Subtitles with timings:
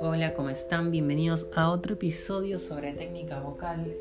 [0.00, 0.90] Hola, ¿cómo están?
[0.90, 3.92] Bienvenidos a otro episodio sobre técnica vocal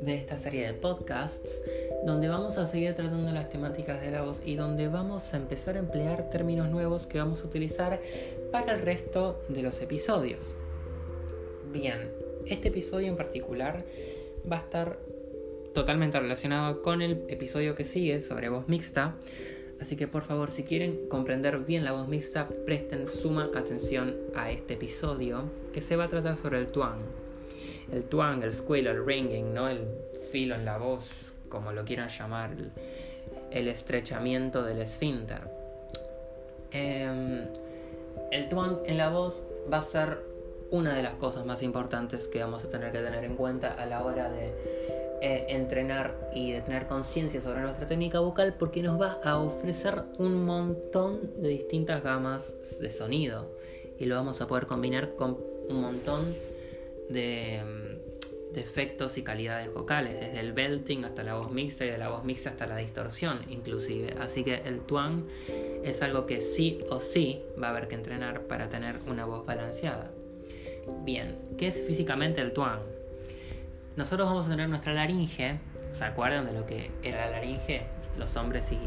[0.00, 1.62] de esta serie de podcasts,
[2.04, 5.74] donde vamos a seguir tratando las temáticas de la voz y donde vamos a empezar
[5.76, 8.00] a emplear términos nuevos que vamos a utilizar
[8.52, 10.54] para el resto de los episodios.
[11.72, 12.12] Bien,
[12.44, 13.84] este episodio en particular
[14.50, 14.98] va a estar
[15.74, 19.16] totalmente relacionado con el episodio que sigue sobre voz mixta,
[19.80, 24.50] así que por favor si quieren comprender bien la voz mixta, presten suma atención a
[24.50, 27.00] este episodio que se va a tratar sobre el twang
[27.92, 29.68] el twang, el squeal, el ringing, ¿no?
[29.68, 29.86] el
[30.30, 32.50] filo en la voz, como lo quieran llamar,
[33.50, 35.40] el, estrechamiento del esfínter.
[36.72, 37.46] Em,
[38.32, 40.18] el twang en la voz va a ser
[40.70, 43.86] una de las cosas más importantes que vamos a tener que tener en cuenta a
[43.86, 49.00] la hora de eh, entrenar y de tener conciencia sobre nuestra técnica vocal porque nos
[49.00, 53.56] va a ofrecer un montón de distintas gamas de sonido
[53.98, 56.34] y lo vamos a poder combinar con un montón
[57.08, 57.62] de,
[58.54, 62.24] efectos y calidades vocales, desde el belting hasta la voz mixta y de la voz
[62.24, 64.14] mixta hasta la distorsión inclusive.
[64.18, 65.26] Así que el twang
[65.84, 69.44] es algo que sí o sí va a haber que entrenar para tener una voz
[69.44, 70.10] balanceada.
[71.04, 72.95] Bien, ¿qué es físicamente el twang?
[73.96, 75.58] Nosotros vamos a tener nuestra laringe,
[75.92, 77.82] ¿se acuerdan de lo que era la laringe?
[78.18, 78.78] Los hombres si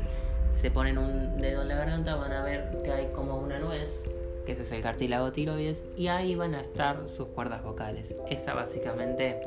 [0.56, 4.04] se ponen un dedo en la garganta van a ver que hay como una nuez
[4.50, 8.16] que ese es el cartílago tiroides, y ahí van a estar sus cuerdas vocales.
[8.32, 9.40] Esa básicamente,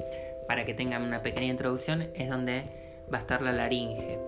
[0.47, 2.63] para que tengan una pequeña introducción, es donde
[3.13, 4.21] va a estar la laringe.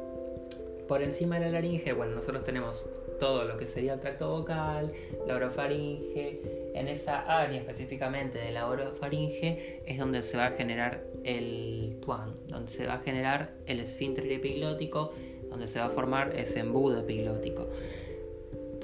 [0.88, 2.84] Por encima de la laringe, bueno, nosotros tenemos
[3.20, 4.90] todo lo que sería el tracto vocal,
[5.28, 6.40] la orofaringe.
[6.74, 12.34] En esa área específicamente de la orofaringe es donde se va a generar el tuan,
[12.48, 15.12] donde se va a generar el esfínter epiglótico,
[15.48, 17.68] donde se va a formar ese embudo epiglótico.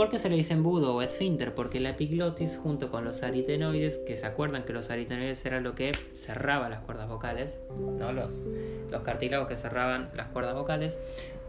[0.01, 1.55] ¿Por qué se le dice embudo o esfínter?
[1.55, 5.75] Porque la epiglotis junto con los aritenoides, que se acuerdan que los aritenoides era lo
[5.75, 7.61] que cerraba las cuerdas vocales,
[7.99, 8.11] ¿no?
[8.11, 8.43] los,
[8.91, 10.97] los cartílagos que cerraban las cuerdas vocales,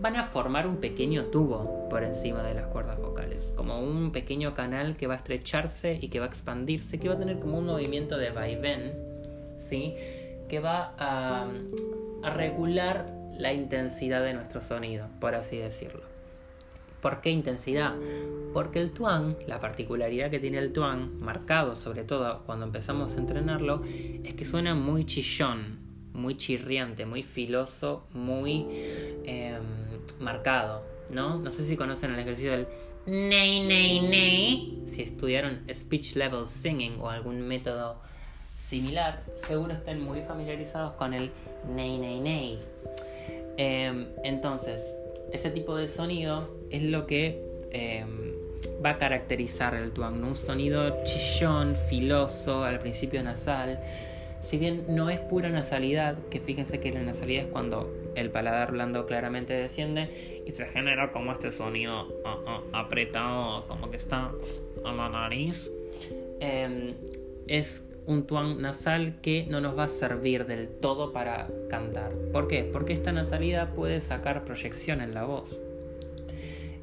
[0.02, 4.54] van a formar un pequeño tubo por encima de las cuerdas vocales, como un pequeño
[4.54, 7.58] canal que va a estrecharse y que va a expandirse, que va a tener como
[7.58, 8.92] un movimiento de vaivén,
[9.56, 9.96] ¿sí?
[10.50, 11.48] que va a,
[12.22, 16.12] a regular la intensidad de nuestro sonido, por así decirlo.
[17.02, 17.96] ¿Por qué intensidad?
[18.54, 23.20] Porque el tuang, la particularidad que tiene el tuang, marcado sobre todo cuando empezamos a
[23.20, 23.82] entrenarlo,
[24.24, 25.80] es que suena muy chillón,
[26.14, 28.66] muy chirriante, muy filoso, muy
[29.24, 29.64] em,
[30.20, 31.40] marcado, ¿no?
[31.40, 32.68] No sé si conocen el ejercicio del
[33.06, 34.84] ney, ney, ney.
[34.86, 37.96] Si estudiaron speech level singing o algún método
[38.56, 41.32] similar, seguro estén muy familiarizados con el
[41.74, 42.60] ney, ney, ney.
[43.58, 44.98] Em, entonces,
[45.32, 48.34] ese tipo de sonido es lo que em,
[48.84, 53.80] va a caracterizar el tuang, un sonido chillón, filoso, al principio nasal.
[54.42, 58.72] Si bien no es pura nasalidad, que fíjense que la nasalidad es cuando el paladar
[58.72, 64.32] blando claramente desciende y se genera como este sonido ah, ah, apretado, como que está
[64.84, 65.70] a la nariz.
[66.40, 66.96] Em,
[67.48, 72.12] es un tuang nasal que no nos va a servir del todo para cantar.
[72.32, 72.64] ¿Por qué?
[72.64, 75.60] Porque esta nasalidad puede sacar proyección en la voz.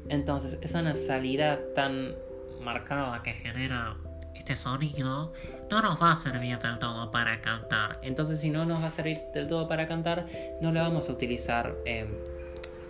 [0.09, 2.15] Entonces, esa nasalidad tan
[2.61, 3.95] marcada que genera
[4.33, 5.33] este sonido
[5.69, 7.99] no nos va a servir del todo para cantar.
[8.01, 10.25] Entonces, si no nos va a servir del todo para cantar,
[10.61, 12.07] no la vamos a utilizar, eh,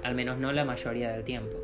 [0.04, 1.58] al menos no la mayoría del tiempo.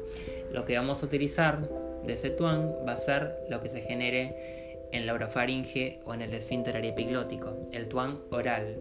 [0.51, 1.69] Lo que vamos a utilizar
[2.05, 4.64] de ese tuang va a ser lo que se genere
[4.95, 8.78] en la orofaringe o en el esfínter epiglótico, el tuang oral.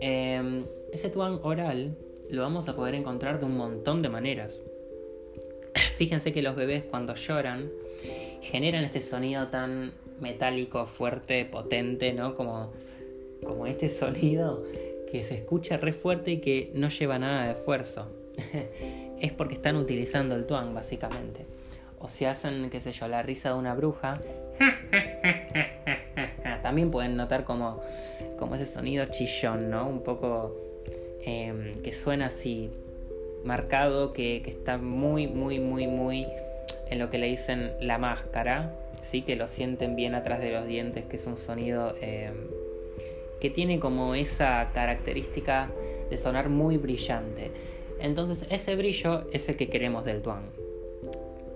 [0.00, 1.96] Em, ese tuang oral
[2.30, 4.60] lo vamos a poder encontrar de un montón de maneras.
[5.98, 7.70] Fíjense que los bebés cuando lloran
[8.40, 12.34] generan este sonido tan metálico, fuerte, potente, ¿no?
[12.34, 12.72] Como,
[13.44, 14.64] como este sonido
[15.10, 18.08] que se escucha re fuerte y que no lleva nada de esfuerzo.
[19.20, 21.55] es porque están utilizando el tuang, básicamente.
[21.98, 24.20] O si hacen, qué sé yo, la risa de una bruja,
[26.62, 27.80] también pueden notar como,
[28.38, 29.88] como ese sonido chillón, ¿no?
[29.88, 30.54] Un poco
[31.22, 32.70] em, que suena así,
[33.44, 36.26] marcado, que, está muy, muy, muy, muy
[36.90, 39.22] en lo que le dicen la máscara, ¿sí?
[39.22, 42.34] Que lo sienten bien atrás de los dientes, que es un sonido em,
[43.40, 45.68] que tiene como esa característica
[46.10, 47.50] de sonar muy brillante.
[48.00, 50.65] Entonces ese brillo es el que queremos del tuang.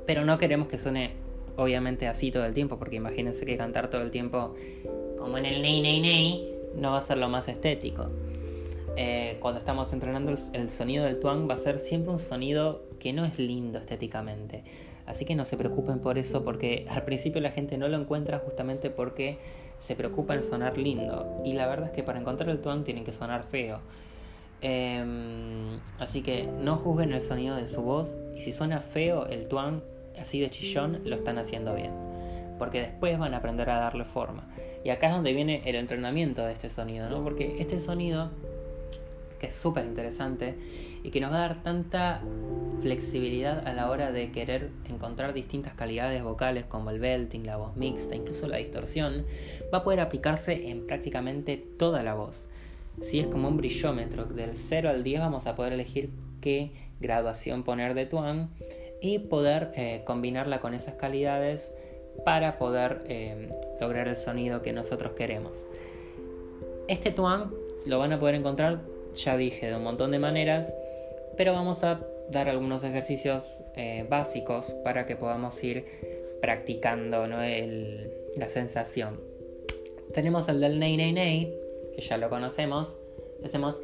[0.06, 1.12] Pero no queremos que suene
[1.56, 4.54] obviamente así todo el tiempo, porque imagínense que cantar todo el tiempo
[5.18, 8.08] como en el ney ney ney no va a ser lo más estético.
[8.96, 13.12] eh, cuando estamos entrenando el, sonido del tuang va a ser siempre un sonido que
[13.12, 14.64] no es lindo estéticamente.
[15.06, 18.38] Así que no se preocupen por eso porque al principio la gente no lo encuentra
[18.38, 19.38] justamente porque
[19.78, 21.40] se preocupa en sonar lindo.
[21.44, 23.80] Y la verdad es que para encontrar el tuang tienen que sonar feo.
[24.62, 29.48] Em, así que no juzguen el sonido de su voz y si suena feo el
[29.48, 29.82] tuang
[30.18, 31.92] así de chillón lo están haciendo bien.
[32.58, 34.48] Porque después van a aprender a darle forma.
[34.84, 37.22] Y acá es donde viene el entrenamiento de este sonido, ¿no?
[37.22, 38.30] Porque este sonido
[39.40, 40.54] que es súper interesante
[41.02, 42.22] y que nos va a dar tanta
[42.82, 47.74] flexibilidad a la hora de querer encontrar distintas calidades vocales como el belting, la voz
[47.76, 49.24] mixta, incluso la distorsión,
[49.72, 52.48] va a poder aplicarse en prácticamente toda la voz.
[53.00, 56.10] Si es como un brillómetro, del 0 al 10 vamos a poder elegir
[56.40, 58.50] qué graduación poner de tuan
[59.00, 61.70] y poder eh, combinarla con esas calidades
[62.24, 63.50] para poder eh,
[63.80, 65.64] lograr el sonido que nosotros queremos.
[66.88, 67.50] Este tuan
[67.86, 68.80] lo van a poder encontrar
[69.14, 70.74] ya dije, de un montón de maneras,
[71.36, 72.00] pero vamos a
[72.30, 75.84] dar algunos ejercicios eh, básicos para que podamos ir
[76.40, 79.20] practicando la sensación.
[80.14, 81.59] Tenemos el del ney ney ney,
[81.94, 82.96] que ya lo conocemos.
[83.44, 83.80] Hacemos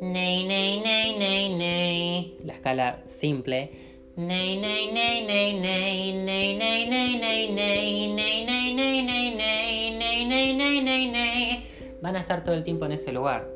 [0.00, 3.70] ney ney ney ney ney, la escala simple.
[4.16, 10.24] Ney ney ney ney ney ney ney ney ney ney ney ney ney ney ney
[10.26, 11.66] ney ney ney ney
[12.02, 13.48] van a estar todo el tiempo en ese lugar.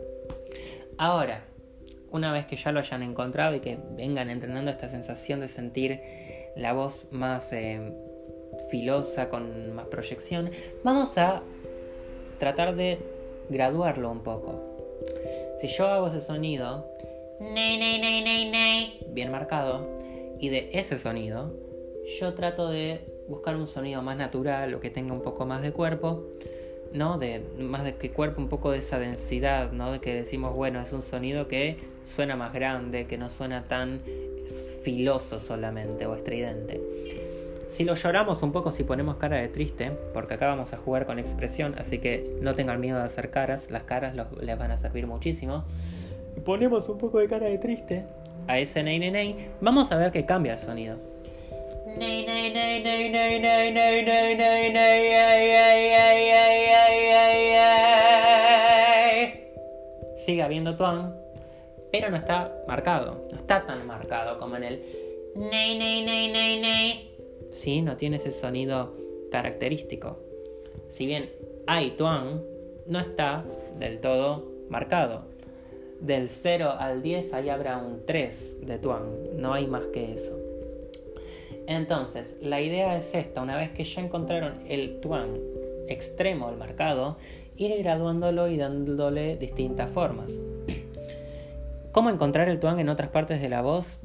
[0.98, 1.44] Ahora,
[2.10, 6.00] una vez que ya lo hayan encontrado y que vengan entrenando esta sensación de sentir
[6.56, 7.92] la voz más eh,
[8.70, 10.50] filosa, con más proyección,
[10.84, 11.42] vamos a
[12.38, 12.98] tratar de
[13.48, 14.60] graduarlo un poco.
[15.60, 16.86] Si yo hago ese sonido,
[19.08, 19.88] bien marcado,
[20.38, 21.52] y de ese sonido,
[22.20, 25.72] yo trato de buscar un sonido más natural o que tenga un poco más de
[25.72, 26.24] cuerpo
[26.94, 27.18] ¿no?
[27.18, 29.92] De más de que cuerpo un poco de esa densidad, ¿no?
[29.92, 31.76] De que decimos, bueno, es un sonido que
[32.14, 34.00] suena más grande, que no suena tan
[34.82, 36.80] filoso solamente o estridente.
[37.74, 41.06] Si lo lloramos un poco, si ponemos cara de triste, porque acá vamos a jugar
[41.06, 44.76] con expresión, así que no tengan miedo de hacer caras, las caras les van a
[44.76, 45.64] servir muchísimo.
[46.44, 48.04] Ponemos un poco de cara de triste
[48.46, 50.98] a ese ney ney ney, vamos a ver que cambia el sonido.
[60.14, 61.12] Sigue habiendo tuan,
[61.90, 63.26] pero no está marcado.
[63.32, 64.82] No está tan marcado como en el
[65.34, 67.13] ney ney ney ney ney.
[67.54, 68.96] Sí, no tiene ese sonido
[69.30, 70.18] característico.
[70.88, 71.30] Si bien
[71.68, 72.42] hay tuan,
[72.88, 73.44] no está
[73.78, 75.22] del todo marcado.
[76.00, 79.04] Del 0 al 10 ahí habrá un 3 de tuan,
[79.36, 80.36] no hay más que eso.
[81.68, 85.38] Entonces, la idea es esta, una vez que ya encontraron el tuan
[85.86, 87.18] extremo, el marcado,
[87.56, 90.36] ir graduándolo y dándole distintas formas.
[91.92, 94.00] ¿Cómo encontrar el tuan en otras partes de la voz?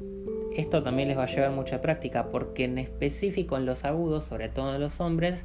[0.60, 4.50] Esto también les va a llevar mucha práctica porque en específico en los agudos, sobre
[4.50, 5.42] todo en los hombres,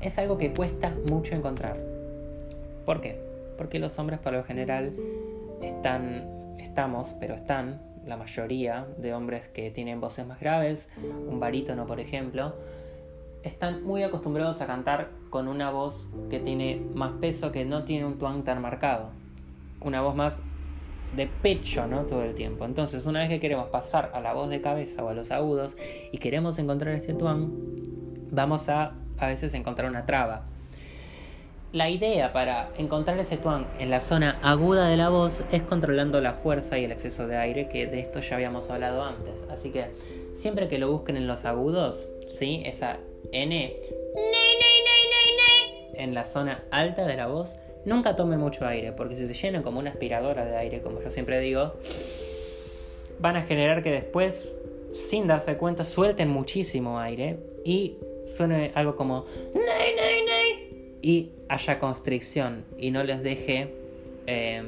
[0.00, 1.76] es algo que cuesta mucho encontrar.
[2.84, 3.20] ¿Por qué?
[3.56, 4.94] Porque los hombres por lo general
[5.62, 10.88] están, estamos, pero están la mayoría de hombres que tienen voces más graves,
[11.28, 12.56] un barítono por ejemplo,
[13.44, 18.06] están muy acostumbrados a cantar con una voz que tiene más peso, que no tiene
[18.06, 19.10] un tuang tan marcado.
[19.80, 20.42] Una voz más
[21.16, 22.02] de pecho, ¿no?
[22.04, 22.64] Todo el tiempo.
[22.64, 25.76] Entonces, una vez que queremos pasar a la voz de cabeza o a los agudos
[26.12, 27.50] y queremos encontrar este tuang,
[28.30, 30.42] vamos a a veces encontrar una traba.
[31.72, 36.20] La idea para encontrar ese tuang en la zona aguda de la voz es controlando
[36.20, 39.44] la fuerza y el exceso de aire, que de esto ya habíamos hablado antes.
[39.50, 39.90] Así que
[40.34, 42.62] siempre que lo busquen en los agudos, ¿sí?
[42.64, 42.98] esa
[43.32, 43.76] N
[45.94, 49.62] en la zona alta de la voz, nunca tomen mucho aire, porque si se llenan
[49.62, 51.74] como una aspiradora de aire, como yo siempre digo,
[53.20, 54.58] van a generar que después,
[54.92, 59.24] sin darse cuenta, suelten muchísimo aire y suene algo como
[61.00, 63.72] y haya constricción y no les deje
[64.26, 64.62] eh,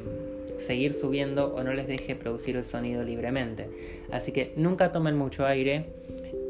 [0.59, 3.69] seguir subiendo o no les deje producir el sonido libremente.
[4.11, 5.87] Así que nunca tomen mucho aire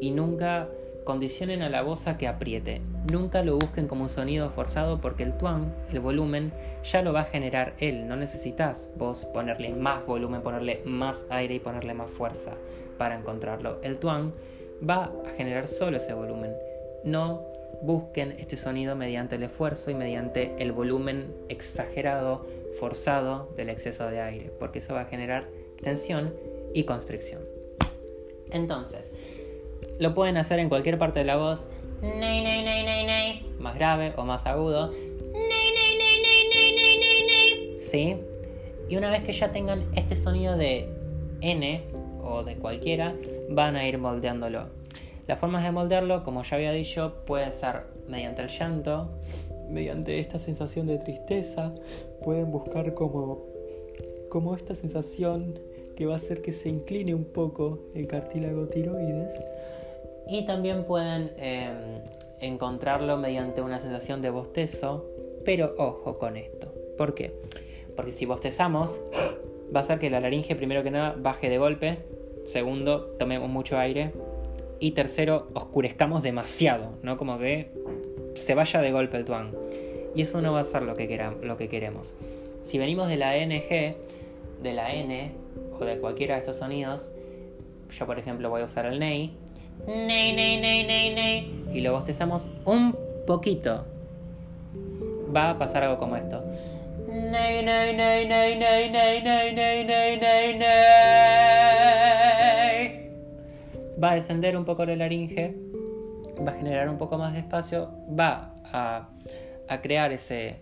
[0.00, 0.68] y nunca
[1.10, 2.80] condicionen a la voz a que apriete.
[3.10, 6.52] Nunca lo busquen como un sonido forzado porque el tuan, el volumen,
[6.84, 8.06] ya lo va a generar él.
[8.06, 12.52] No necesitas vos ponerle más volumen, ponerle más aire y ponerle más fuerza
[12.96, 13.80] para encontrarlo.
[13.82, 14.32] El tuan
[14.88, 16.54] va a generar solo ese volumen.
[17.02, 17.42] No
[17.82, 22.46] busquen este sonido mediante el esfuerzo y mediante el volumen exagerado,
[22.78, 25.48] forzado del exceso de aire, porque eso va a generar
[25.82, 26.32] tensión
[26.72, 27.42] y constricción.
[28.52, 29.12] Entonces,
[30.00, 31.66] lo pueden hacer en cualquier parte de la voz,
[33.58, 34.90] más grave o más agudo.
[37.76, 38.16] ¿Sí?
[38.88, 40.88] Y una vez que ya tengan este sonido de
[41.42, 41.82] N
[42.24, 43.14] o de cualquiera,
[43.50, 44.68] van a ir moldeándolo.
[45.28, 49.10] Las formas de moldearlo, como ya había dicho, pueden ser mediante el llanto,
[49.68, 51.72] mediante esta sensación de tristeza,
[52.24, 53.44] pueden buscar como,
[54.30, 55.58] como esta sensación
[55.94, 59.38] que va a hacer que se incline un poco el cartílago tiroides.
[60.30, 62.02] Y también pueden em,
[62.38, 65.10] encontrarlo mediante una sensación de bostezo,
[65.44, 66.72] pero ojo con esto.
[66.96, 67.34] ¿Por qué?
[67.96, 69.00] Porque si bostezamos,
[69.74, 71.98] va a hacer que la laringe, primero que nada, baje de golpe.
[72.44, 74.12] Segundo, tomemos mucho aire.
[74.78, 77.18] Y tercero, oscurezcamos demasiado, ¿no?
[77.18, 77.72] Como que
[78.36, 79.50] se vaya de golpe el tuan.
[80.14, 82.14] Y eso no va a ser lo que, lo que queremos.
[82.62, 83.96] Si venimos de la NG,
[84.62, 85.32] de la N
[85.72, 87.10] o de cualquiera de estos sonidos,
[87.90, 89.36] yo por ejemplo voy a usar el ney,
[89.86, 92.96] ney, ney, ney, ney, ney, y lo bostezamos un
[93.26, 93.84] poquito,
[95.34, 96.42] va a pasar algo como esto.
[97.08, 100.70] Ney, ney, ney, ney, ney, ney, ney, ney, ney, ney, ney.
[104.02, 105.54] Va a descender un poco la laringe,
[106.46, 109.08] va a generar un poco más de espacio, va a,
[109.68, 110.56] a crear ese,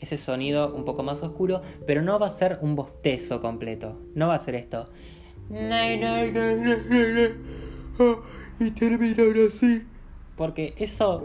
[0.00, 3.96] ese sonido un poco más oscuro, pero no va a ser un bostezo completo.
[4.14, 4.88] No va a ser esto.
[8.60, 9.82] Y termina así.
[10.36, 11.24] Porque eso,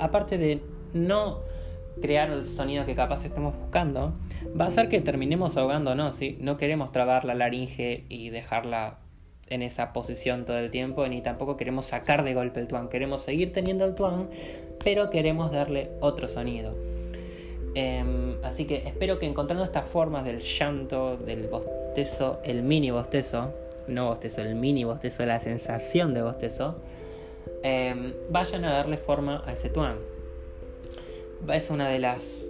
[0.00, 0.60] aparte de
[0.92, 1.40] no
[2.02, 4.12] crear el sonido que capaz estemos buscando,
[4.58, 6.36] va a hacer que terminemos ahogándonos, ¿sí?
[6.40, 8.98] No queremos trabar la laringe y dejarla
[9.48, 12.88] en esa posición todo el tiempo, ni tampoco queremos sacar de golpe el tuan.
[12.88, 14.28] Queremos seguir teniendo el tuan,
[14.82, 16.74] pero queremos darle otro sonido.
[17.74, 23.52] Em, así que espero que encontrando estas formas del llanto, del bostezo, el mini bostezo,
[23.88, 26.76] no bostezo, el mini bostezo, la sensación de bostezo,
[27.62, 29.96] em, vayan a darle forma a ese tuan.
[31.52, 32.46] Es una de las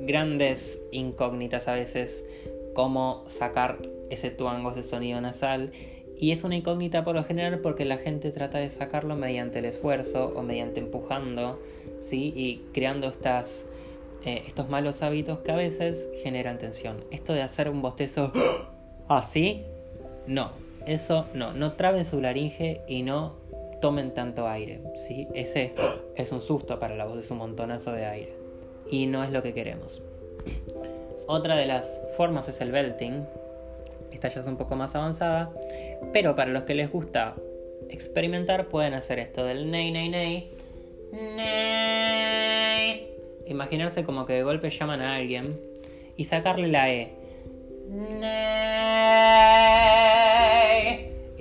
[0.00, 2.24] grandes incógnitas a veces
[2.74, 3.78] cómo sacar
[4.10, 5.72] ese tuan o ese sonido nasal
[6.18, 9.66] y es una incógnita por lo general porque la gente trata de sacarlo mediante el
[9.66, 11.60] esfuerzo o mediante empujando,
[12.00, 12.32] ¿sí?
[12.34, 13.64] Y creando estas,
[14.24, 17.04] eh, estos malos hábitos que a veces generan tensión.
[17.12, 18.32] Esto de hacer un bostezo
[19.08, 19.62] así,
[20.26, 20.50] no.
[20.86, 21.52] Eso no.
[21.52, 23.36] No traben su laringe y no
[23.80, 25.28] tomen tanto aire, ¿sí?
[25.34, 25.74] Ese
[26.16, 28.32] es un susto para la voz, es un montonazo de aire.
[28.90, 30.02] Y no es lo que queremos.
[31.26, 33.26] Otra de las formas es el belting.
[34.10, 35.52] Esta ya es un poco más avanzada
[36.12, 37.34] pero para los que les gusta
[37.88, 40.50] experimentar, pueden hacer esto del ney, ney, ney.
[41.12, 43.08] Ney.
[43.46, 45.58] Imaginarse como que de golpe llaman a alguien
[46.16, 47.12] y sacarle la E.
[47.88, 49.57] Ney.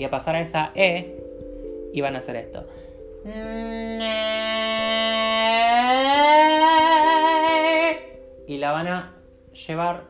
[0.07, 1.17] Y a pasar a esa E
[1.91, 2.65] y van a hacer esto.
[8.47, 9.15] Y la van a
[9.67, 10.03] llevar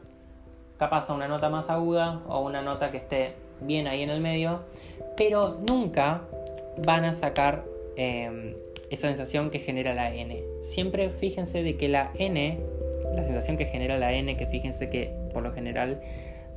[0.78, 4.22] capaz a una nota más aguda o una nota que esté bien ahí en el
[4.22, 4.66] medio,
[5.16, 6.22] pero nunca
[6.86, 8.54] van a sacar em,
[8.92, 10.44] esa sensación que genera la N.
[10.62, 12.60] Siempre fíjense de que la N,
[13.16, 16.00] la sensación que genera la N, que fíjense que por lo general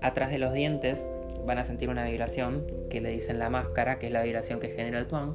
[0.00, 1.06] atrás de los dientes
[1.46, 4.68] van a sentir una vibración que le dicen la máscara, que es la vibración que
[4.68, 5.34] genera el tuan.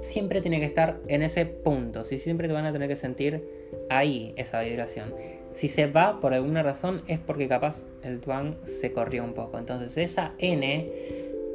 [0.00, 3.44] Siempre tiene que estar en ese punto, si siempre te van a tener que sentir
[3.90, 5.14] ahí esa vibración.
[5.50, 9.58] Si se va por alguna razón es porque capaz el tuan se corrió un poco.
[9.58, 10.86] Entonces esa N,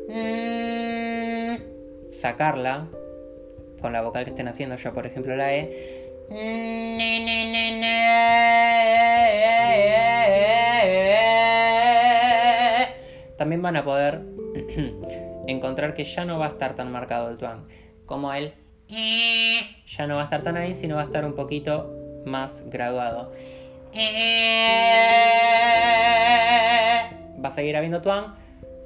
[0.09, 1.55] mm,
[2.11, 2.87] sacarla
[3.81, 6.03] con la vocal que estén haciendo yo, por ejemplo la E.
[13.43, 14.21] También van a poder
[15.47, 17.67] encontrar que ya no va a estar tan marcado el tuan
[18.05, 18.53] como el
[19.85, 21.93] ya no va a estar tan ahí, sino va a estar un poquito
[22.25, 23.33] más graduado.
[27.43, 28.35] Va a seguir habiendo tuan,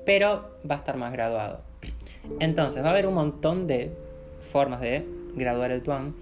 [0.08, 1.62] pero va a estar más graduado.
[2.40, 3.96] Entonces, va a haber un montón de
[4.40, 6.16] formas de graduar el tuan,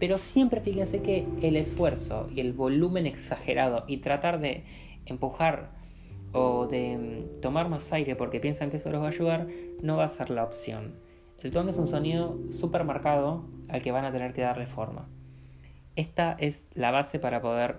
[0.00, 4.64] pero siempre fíjense que el esfuerzo y el volumen exagerado y tratar de
[5.04, 5.81] empujar
[6.32, 9.46] o de mm, tomar más aire porque piensan que eso los va a ayudar,
[9.80, 10.94] no va a ser la opción.
[11.42, 15.08] El tuan es un sonido súper marcado al que van a tener que darle forma.
[15.96, 17.76] Esta es la base para poder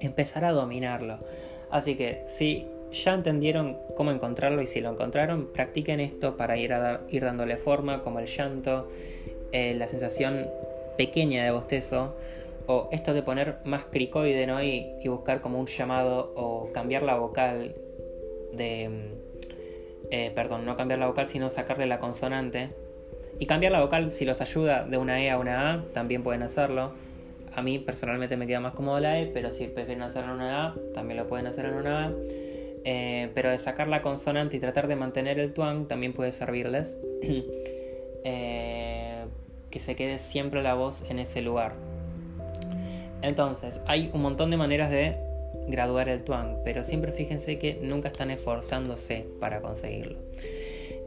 [0.00, 1.18] empezar a dominarlo.
[1.70, 6.72] Así que si ya entendieron cómo encontrarlo y si lo encontraron, practiquen esto para ir,
[6.72, 8.90] a ir dándole forma, como el llanto,
[9.52, 10.46] eh, la sensación
[10.98, 12.14] pequeña de bostezo,
[12.66, 14.62] o esto de poner más cricoide ¿no?
[14.62, 17.74] y, y buscar como un llamado o cambiar la vocal
[18.52, 18.88] de...
[18.88, 19.22] Mm,
[20.10, 22.70] eh, perdón, no cambiar la vocal, sino sacarle la consonante.
[23.38, 26.42] Y cambiar la vocal, si los ayuda de una E a una A, también pueden
[26.42, 26.92] hacerlo
[27.54, 30.66] A mí personalmente me queda más cómodo la E, pero si prefieren hacerlo en una
[30.66, 32.12] A, también lo pueden hacer en una A.
[32.84, 36.96] Eh, pero de sacar la consonante y tratar de mantener el twang también puede servirles.
[38.24, 39.24] Eh,
[39.68, 41.74] que se quede siempre la voz en ese lugar.
[43.22, 45.16] Entonces, hay un montón de maneras de
[45.68, 50.18] graduar el twang, pero siempre fíjense que nunca están esforzándose para conseguirlo.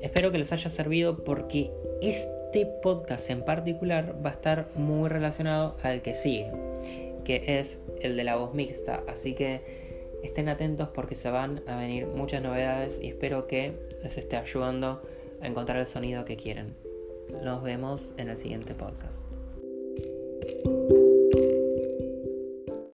[0.01, 5.75] Espero que les haya servido porque este podcast en particular va a estar muy relacionado
[5.83, 6.51] al que sigue,
[7.23, 9.03] que es el de la voz mixta.
[9.07, 9.61] Así que
[10.23, 15.01] estén atentos porque se van a venir muchas novedades y espero que les esté ayudando
[15.41, 16.75] a encontrar el sonido que quieren.
[17.43, 19.25] Nos vemos en el siguiente podcast.